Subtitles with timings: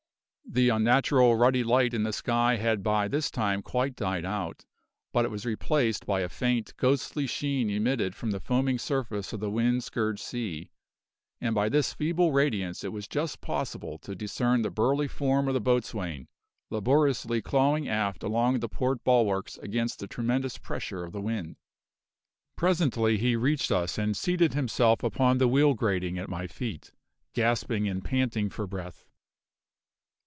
[0.53, 4.65] The unnatural, ruddy light in the sky had by this time quite died out,
[5.13, 9.39] but it was replaced by a faint, ghostly sheen emitted by the foaming surface of
[9.39, 10.69] the wind scourged sea,
[11.39, 15.53] and by this feeble radiance it was just possible to discern the burly form of
[15.53, 16.27] the boatswain
[16.69, 21.55] laboriously clawing aft along the port bulwarks against the tremendous pressure of the wind.
[22.57, 26.91] Presently he reached us and seated himself upon the wheel grating at my feet,
[27.31, 29.07] gasping and panting for breath.